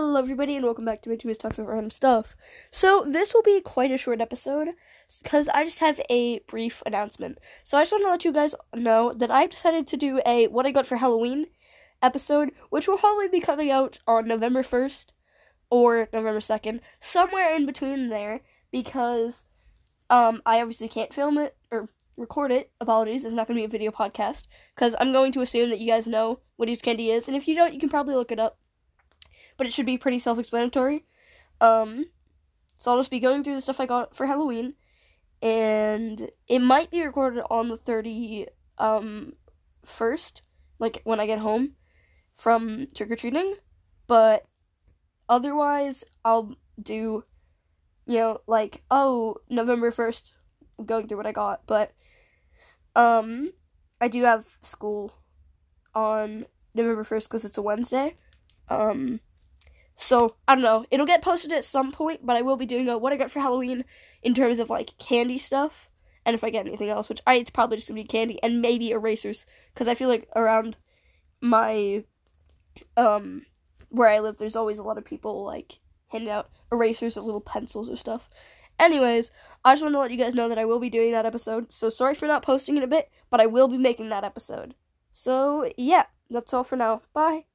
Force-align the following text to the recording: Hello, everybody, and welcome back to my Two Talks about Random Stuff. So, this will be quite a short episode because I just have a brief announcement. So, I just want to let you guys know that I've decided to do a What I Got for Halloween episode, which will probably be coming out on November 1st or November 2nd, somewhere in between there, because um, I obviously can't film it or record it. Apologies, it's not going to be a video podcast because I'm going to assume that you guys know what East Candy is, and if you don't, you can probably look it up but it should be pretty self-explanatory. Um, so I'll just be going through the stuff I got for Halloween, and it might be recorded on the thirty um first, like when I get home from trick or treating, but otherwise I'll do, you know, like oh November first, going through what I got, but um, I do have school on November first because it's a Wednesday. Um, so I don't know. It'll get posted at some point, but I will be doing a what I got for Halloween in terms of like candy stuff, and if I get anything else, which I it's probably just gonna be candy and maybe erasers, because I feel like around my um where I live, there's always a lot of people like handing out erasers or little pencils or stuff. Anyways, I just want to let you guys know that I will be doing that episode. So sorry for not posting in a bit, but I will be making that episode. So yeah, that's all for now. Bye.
Hello, 0.00 0.16
everybody, 0.16 0.54
and 0.54 0.64
welcome 0.64 0.84
back 0.84 1.02
to 1.02 1.10
my 1.10 1.16
Two 1.16 1.34
Talks 1.34 1.58
about 1.58 1.70
Random 1.70 1.90
Stuff. 1.90 2.36
So, 2.70 3.04
this 3.04 3.34
will 3.34 3.42
be 3.42 3.60
quite 3.60 3.90
a 3.90 3.98
short 3.98 4.20
episode 4.20 4.68
because 5.20 5.48
I 5.48 5.64
just 5.64 5.80
have 5.80 6.00
a 6.08 6.38
brief 6.46 6.84
announcement. 6.86 7.38
So, 7.64 7.76
I 7.76 7.82
just 7.82 7.90
want 7.90 8.04
to 8.04 8.10
let 8.10 8.24
you 8.24 8.32
guys 8.32 8.54
know 8.72 9.12
that 9.12 9.32
I've 9.32 9.50
decided 9.50 9.88
to 9.88 9.96
do 9.96 10.20
a 10.24 10.46
What 10.46 10.66
I 10.66 10.70
Got 10.70 10.86
for 10.86 10.98
Halloween 10.98 11.46
episode, 12.00 12.50
which 12.70 12.86
will 12.86 12.98
probably 12.98 13.26
be 13.26 13.40
coming 13.40 13.72
out 13.72 13.98
on 14.06 14.28
November 14.28 14.62
1st 14.62 15.06
or 15.68 16.08
November 16.12 16.38
2nd, 16.38 16.78
somewhere 17.00 17.52
in 17.52 17.66
between 17.66 18.08
there, 18.08 18.42
because 18.70 19.42
um, 20.10 20.42
I 20.46 20.60
obviously 20.60 20.86
can't 20.86 21.12
film 21.12 21.38
it 21.38 21.56
or 21.72 21.88
record 22.16 22.52
it. 22.52 22.70
Apologies, 22.80 23.24
it's 23.24 23.34
not 23.34 23.48
going 23.48 23.56
to 23.56 23.62
be 23.62 23.66
a 23.66 23.68
video 23.68 23.90
podcast 23.90 24.44
because 24.76 24.94
I'm 25.00 25.10
going 25.10 25.32
to 25.32 25.40
assume 25.40 25.70
that 25.70 25.80
you 25.80 25.88
guys 25.88 26.06
know 26.06 26.38
what 26.54 26.68
East 26.68 26.84
Candy 26.84 27.10
is, 27.10 27.26
and 27.26 27.36
if 27.36 27.48
you 27.48 27.56
don't, 27.56 27.74
you 27.74 27.80
can 27.80 27.88
probably 27.88 28.14
look 28.14 28.30
it 28.30 28.38
up 28.38 28.58
but 29.58 29.66
it 29.66 29.74
should 29.74 29.84
be 29.84 29.98
pretty 29.98 30.18
self-explanatory. 30.18 31.04
Um, 31.60 32.06
so 32.78 32.90
I'll 32.90 32.96
just 32.96 33.10
be 33.10 33.20
going 33.20 33.44
through 33.44 33.56
the 33.56 33.60
stuff 33.60 33.80
I 33.80 33.86
got 33.86 34.16
for 34.16 34.26
Halloween, 34.26 34.74
and 35.42 36.30
it 36.46 36.60
might 36.60 36.90
be 36.90 37.02
recorded 37.02 37.44
on 37.50 37.68
the 37.68 37.76
thirty 37.76 38.46
um 38.78 39.34
first, 39.84 40.40
like 40.78 41.02
when 41.04 41.20
I 41.20 41.26
get 41.26 41.40
home 41.40 41.72
from 42.34 42.86
trick 42.94 43.10
or 43.10 43.16
treating, 43.16 43.56
but 44.06 44.46
otherwise 45.28 46.04
I'll 46.24 46.54
do, 46.80 47.24
you 48.06 48.18
know, 48.18 48.40
like 48.46 48.82
oh 48.90 49.38
November 49.50 49.90
first, 49.90 50.34
going 50.86 51.08
through 51.08 51.18
what 51.18 51.26
I 51.26 51.32
got, 51.32 51.66
but 51.66 51.92
um, 52.94 53.52
I 54.00 54.08
do 54.08 54.22
have 54.22 54.58
school 54.62 55.14
on 55.94 56.46
November 56.74 57.02
first 57.02 57.28
because 57.28 57.44
it's 57.44 57.58
a 57.58 57.62
Wednesday. 57.62 58.16
Um, 58.68 59.20
so 60.00 60.36
I 60.46 60.54
don't 60.54 60.62
know. 60.62 60.86
It'll 60.92 61.06
get 61.06 61.22
posted 61.22 61.50
at 61.50 61.64
some 61.64 61.90
point, 61.90 62.24
but 62.24 62.36
I 62.36 62.42
will 62.42 62.56
be 62.56 62.66
doing 62.66 62.88
a 62.88 62.96
what 62.96 63.12
I 63.12 63.16
got 63.16 63.32
for 63.32 63.40
Halloween 63.40 63.84
in 64.22 64.32
terms 64.32 64.60
of 64.60 64.70
like 64.70 64.96
candy 64.96 65.38
stuff, 65.38 65.90
and 66.24 66.34
if 66.34 66.44
I 66.44 66.50
get 66.50 66.66
anything 66.66 66.88
else, 66.88 67.08
which 67.08 67.20
I 67.26 67.34
it's 67.34 67.50
probably 67.50 67.78
just 67.78 67.88
gonna 67.88 68.00
be 68.00 68.04
candy 68.06 68.40
and 68.40 68.62
maybe 68.62 68.92
erasers, 68.92 69.44
because 69.74 69.88
I 69.88 69.96
feel 69.96 70.08
like 70.08 70.28
around 70.36 70.76
my 71.40 72.04
um 72.96 73.44
where 73.88 74.08
I 74.08 74.20
live, 74.20 74.38
there's 74.38 74.54
always 74.54 74.78
a 74.78 74.84
lot 74.84 74.98
of 74.98 75.04
people 75.04 75.44
like 75.44 75.80
handing 76.08 76.30
out 76.30 76.48
erasers 76.70 77.16
or 77.16 77.22
little 77.22 77.40
pencils 77.40 77.90
or 77.90 77.96
stuff. 77.96 78.30
Anyways, 78.78 79.32
I 79.64 79.72
just 79.72 79.82
want 79.82 79.96
to 79.96 79.98
let 79.98 80.12
you 80.12 80.16
guys 80.16 80.32
know 80.32 80.48
that 80.48 80.58
I 80.58 80.64
will 80.64 80.78
be 80.78 80.90
doing 80.90 81.10
that 81.10 81.26
episode. 81.26 81.72
So 81.72 81.90
sorry 81.90 82.14
for 82.14 82.26
not 82.26 82.44
posting 82.44 82.76
in 82.76 82.84
a 82.84 82.86
bit, 82.86 83.10
but 83.30 83.40
I 83.40 83.46
will 83.46 83.66
be 83.66 83.78
making 83.78 84.10
that 84.10 84.22
episode. 84.22 84.76
So 85.12 85.72
yeah, 85.76 86.04
that's 86.30 86.54
all 86.54 86.62
for 86.62 86.76
now. 86.76 87.02
Bye. 87.12 87.46